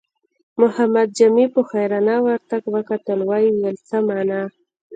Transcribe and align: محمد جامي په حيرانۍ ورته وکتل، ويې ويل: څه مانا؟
محمد 0.61 1.07
جامي 1.17 1.45
په 1.53 1.59
حيرانۍ 1.69 2.17
ورته 2.23 2.55
وکتل، 2.75 3.19
ويې 3.29 3.51
ويل: 3.57 3.77
څه 3.87 3.97
مانا؟ 4.07 4.41